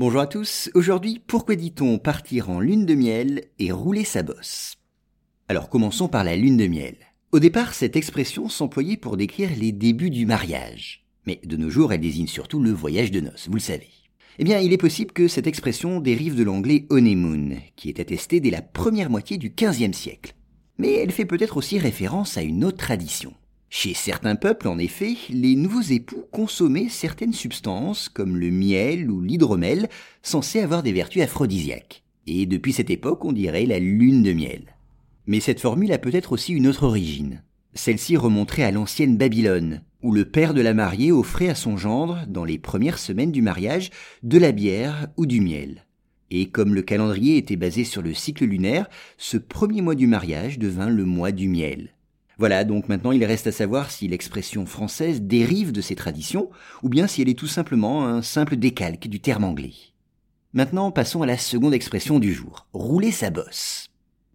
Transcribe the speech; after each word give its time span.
Bonjour 0.00 0.22
à 0.22 0.26
tous, 0.26 0.70
aujourd'hui 0.72 1.20
pourquoi 1.26 1.56
dit-on 1.56 1.98
partir 1.98 2.48
en 2.48 2.58
lune 2.58 2.86
de 2.86 2.94
miel 2.94 3.44
et 3.58 3.70
rouler 3.70 4.04
sa 4.04 4.22
bosse? 4.22 4.76
Alors 5.46 5.68
commençons 5.68 6.08
par 6.08 6.24
la 6.24 6.36
lune 6.36 6.56
de 6.56 6.68
miel. 6.68 6.96
Au 7.32 7.38
départ, 7.38 7.74
cette 7.74 7.96
expression 7.96 8.48
s'employait 8.48 8.96
pour 8.96 9.18
décrire 9.18 9.50
les 9.58 9.72
débuts 9.72 10.08
du 10.08 10.24
mariage. 10.24 11.04
Mais 11.26 11.38
de 11.44 11.58
nos 11.58 11.68
jours, 11.68 11.92
elle 11.92 12.00
désigne 12.00 12.28
surtout 12.28 12.62
le 12.62 12.72
voyage 12.72 13.10
de 13.10 13.20
noces, 13.20 13.48
vous 13.48 13.56
le 13.56 13.60
savez. 13.60 13.90
Eh 14.38 14.44
bien, 14.44 14.58
il 14.60 14.72
est 14.72 14.78
possible 14.78 15.12
que 15.12 15.28
cette 15.28 15.46
expression 15.46 16.00
dérive 16.00 16.34
de 16.34 16.44
l'anglais 16.44 16.86
honeymoon, 16.88 17.58
qui 17.76 17.90
est 17.90 18.00
attesté 18.00 18.40
dès 18.40 18.48
la 18.48 18.62
première 18.62 19.10
moitié 19.10 19.36
du 19.36 19.50
XVe 19.50 19.92
siècle. 19.92 20.32
Mais 20.78 20.94
elle 20.94 21.12
fait 21.12 21.26
peut-être 21.26 21.58
aussi 21.58 21.78
référence 21.78 22.38
à 22.38 22.42
une 22.42 22.64
autre 22.64 22.78
tradition. 22.78 23.34
Chez 23.72 23.94
certains 23.94 24.34
peuples, 24.34 24.66
en 24.66 24.78
effet, 24.78 25.14
les 25.30 25.54
nouveaux 25.54 25.80
époux 25.80 26.24
consommaient 26.32 26.88
certaines 26.88 27.32
substances, 27.32 28.08
comme 28.08 28.36
le 28.36 28.50
miel 28.50 29.08
ou 29.08 29.20
l'hydromel, 29.20 29.88
censés 30.22 30.58
avoir 30.60 30.82
des 30.82 30.92
vertus 30.92 31.22
aphrodisiaques. 31.22 32.02
Et 32.26 32.46
depuis 32.46 32.72
cette 32.72 32.90
époque, 32.90 33.24
on 33.24 33.30
dirait 33.32 33.66
la 33.66 33.78
lune 33.78 34.24
de 34.24 34.32
miel. 34.32 34.74
Mais 35.28 35.38
cette 35.38 35.60
formule 35.60 35.92
a 35.92 35.98
peut-être 35.98 36.32
aussi 36.32 36.52
une 36.52 36.66
autre 36.66 36.82
origine. 36.82 37.44
Celle-ci 37.74 38.16
remonterait 38.16 38.64
à 38.64 38.72
l'ancienne 38.72 39.16
Babylone, 39.16 39.82
où 40.02 40.12
le 40.12 40.24
père 40.24 40.52
de 40.52 40.60
la 40.60 40.74
mariée 40.74 41.12
offrait 41.12 41.48
à 41.48 41.54
son 41.54 41.76
gendre, 41.76 42.24
dans 42.26 42.44
les 42.44 42.58
premières 42.58 42.98
semaines 42.98 43.30
du 43.30 43.40
mariage, 43.40 43.90
de 44.24 44.38
la 44.38 44.50
bière 44.50 45.06
ou 45.16 45.26
du 45.26 45.40
miel. 45.40 45.86
Et 46.32 46.46
comme 46.46 46.74
le 46.74 46.82
calendrier 46.82 47.36
était 47.36 47.56
basé 47.56 47.84
sur 47.84 48.02
le 48.02 48.14
cycle 48.14 48.46
lunaire, 48.46 48.88
ce 49.16 49.36
premier 49.36 49.80
mois 49.80 49.94
du 49.94 50.08
mariage 50.08 50.58
devint 50.58 50.90
le 50.90 51.04
mois 51.04 51.30
du 51.30 51.48
miel. 51.48 51.94
Voilà, 52.40 52.64
donc 52.64 52.88
maintenant 52.88 53.12
il 53.12 53.22
reste 53.22 53.48
à 53.48 53.52
savoir 53.52 53.90
si 53.90 54.08
l'expression 54.08 54.64
française 54.64 55.20
dérive 55.20 55.72
de 55.72 55.82
ces 55.82 55.94
traditions, 55.94 56.48
ou 56.82 56.88
bien 56.88 57.06
si 57.06 57.20
elle 57.20 57.28
est 57.28 57.38
tout 57.38 57.46
simplement 57.46 58.06
un 58.06 58.22
simple 58.22 58.56
décalque 58.56 59.08
du 59.08 59.20
terme 59.20 59.44
anglais. 59.44 59.74
Maintenant 60.54 60.90
passons 60.90 61.20
à 61.20 61.26
la 61.26 61.36
seconde 61.36 61.74
expression 61.74 62.18
du 62.18 62.32
jour, 62.32 62.66
rouler 62.72 63.10
sa 63.10 63.28
bosse. 63.28 63.88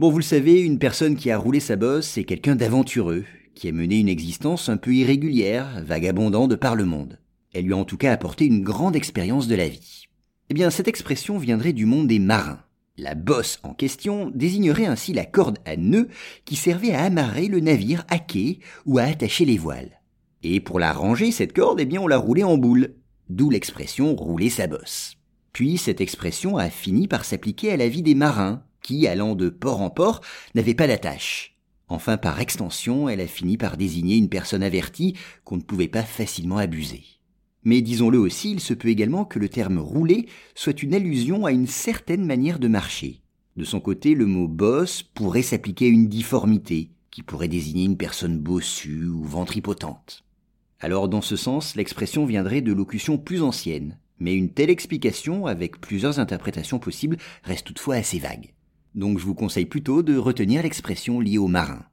Bon, 0.00 0.10
vous 0.10 0.18
le 0.18 0.24
savez, 0.24 0.62
une 0.62 0.80
personne 0.80 1.14
qui 1.14 1.30
a 1.30 1.38
roulé 1.38 1.60
sa 1.60 1.76
bosse, 1.76 2.08
c'est 2.08 2.24
quelqu'un 2.24 2.56
d'aventureux, 2.56 3.24
qui 3.54 3.68
a 3.68 3.72
mené 3.72 4.00
une 4.00 4.08
existence 4.08 4.68
un 4.68 4.78
peu 4.78 4.92
irrégulière, 4.92 5.84
vagabondant 5.84 6.48
de 6.48 6.56
par 6.56 6.74
le 6.74 6.86
monde. 6.86 7.20
Elle 7.54 7.66
lui 7.66 7.72
a 7.72 7.76
en 7.76 7.84
tout 7.84 7.98
cas 7.98 8.10
apporté 8.10 8.46
une 8.46 8.64
grande 8.64 8.96
expérience 8.96 9.46
de 9.46 9.54
la 9.54 9.68
vie. 9.68 10.08
Eh 10.50 10.54
bien, 10.54 10.70
cette 10.70 10.88
expression 10.88 11.38
viendrait 11.38 11.72
du 11.72 11.86
monde 11.86 12.08
des 12.08 12.18
marins. 12.18 12.64
La 12.98 13.14
bosse 13.14 13.58
en 13.62 13.72
question 13.72 14.30
désignerait 14.34 14.84
ainsi 14.84 15.14
la 15.14 15.24
corde 15.24 15.58
à 15.64 15.76
nœud 15.76 16.08
qui 16.44 16.56
servait 16.56 16.92
à 16.92 17.04
amarrer 17.04 17.48
le 17.48 17.60
navire 17.60 18.04
à 18.08 18.18
quai 18.18 18.60
ou 18.84 18.98
à 18.98 19.04
attacher 19.04 19.46
les 19.46 19.56
voiles. 19.56 20.02
Et 20.42 20.60
pour 20.60 20.78
la 20.78 20.92
ranger, 20.92 21.32
cette 21.32 21.54
corde, 21.54 21.80
eh 21.80 21.86
bien, 21.86 22.02
on 22.02 22.08
la 22.08 22.18
roulait 22.18 22.42
en 22.42 22.58
boule. 22.58 22.96
D'où 23.30 23.48
l'expression 23.48 24.14
rouler 24.14 24.50
sa 24.50 24.66
bosse. 24.66 25.16
Puis 25.54 25.78
cette 25.78 26.02
expression 26.02 26.58
a 26.58 26.68
fini 26.68 27.08
par 27.08 27.24
s'appliquer 27.24 27.72
à 27.72 27.76
la 27.78 27.88
vie 27.88 28.02
des 28.02 28.14
marins, 28.14 28.62
qui, 28.82 29.06
allant 29.06 29.34
de 29.34 29.48
port 29.48 29.80
en 29.80 29.88
port, 29.88 30.20
n'avaient 30.54 30.74
pas 30.74 30.86
d'attache. 30.86 31.56
Enfin, 31.88 32.18
par 32.18 32.40
extension, 32.40 33.08
elle 33.08 33.20
a 33.20 33.26
fini 33.26 33.56
par 33.56 33.76
désigner 33.76 34.16
une 34.16 34.28
personne 34.28 34.62
avertie 34.62 35.16
qu'on 35.44 35.56
ne 35.56 35.62
pouvait 35.62 35.88
pas 35.88 36.02
facilement 36.02 36.58
abuser. 36.58 37.04
Mais 37.64 37.80
disons-le 37.80 38.18
aussi, 38.18 38.52
il 38.52 38.60
se 38.60 38.74
peut 38.74 38.88
également 38.88 39.24
que 39.24 39.38
le 39.38 39.48
terme 39.48 39.78
rouler 39.78 40.26
soit 40.54 40.82
une 40.82 40.94
allusion 40.94 41.46
à 41.46 41.52
une 41.52 41.66
certaine 41.66 42.24
manière 42.24 42.58
de 42.58 42.68
marcher. 42.68 43.20
De 43.56 43.64
son 43.64 43.80
côté, 43.80 44.14
le 44.14 44.26
mot 44.26 44.48
bosse 44.48 45.02
pourrait 45.02 45.42
s'appliquer 45.42 45.86
à 45.86 45.90
une 45.90 46.08
difformité, 46.08 46.90
qui 47.10 47.22
pourrait 47.22 47.48
désigner 47.48 47.84
une 47.84 47.98
personne 47.98 48.38
bossue 48.38 49.06
ou 49.06 49.22
ventripotente. 49.22 50.24
Alors 50.80 51.08
dans 51.08 51.20
ce 51.20 51.36
sens, 51.36 51.76
l'expression 51.76 52.24
viendrait 52.24 52.62
de 52.62 52.72
locutions 52.72 53.18
plus 53.18 53.42
anciennes, 53.42 53.98
mais 54.18 54.34
une 54.34 54.50
telle 54.50 54.70
explication, 54.70 55.46
avec 55.46 55.80
plusieurs 55.80 56.18
interprétations 56.18 56.78
possibles, 56.78 57.18
reste 57.44 57.66
toutefois 57.66 57.96
assez 57.96 58.18
vague. 58.18 58.52
Donc 58.94 59.18
je 59.18 59.24
vous 59.24 59.34
conseille 59.34 59.66
plutôt 59.66 60.02
de 60.02 60.16
retenir 60.16 60.62
l'expression 60.62 61.20
liée 61.20 61.38
aux 61.38 61.48
marins. 61.48 61.84